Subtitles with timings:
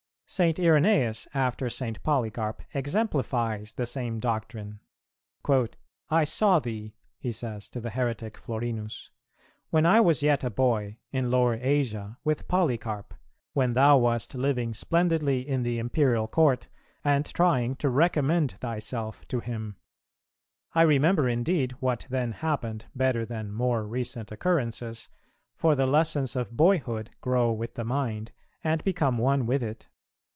[0.27, 0.55] St.
[0.59, 2.01] Irenæus after St.
[2.03, 4.79] Polycarp exemplifies the same doctrine:
[6.09, 9.09] "I saw thee," he says to the heretic Florinus,
[9.71, 13.13] "when I was yet a boy, in lower Asia, with Polycarp,
[13.51, 16.69] when thou wast living splendidly in the Imperial Court,
[17.03, 19.75] and trying to recommend thyself to him.
[20.73, 25.09] I remember indeed what then happened better than more recent occurrences,
[25.57, 28.31] for the lessons of boyhood grow with the mind
[28.63, 29.89] and become one with it.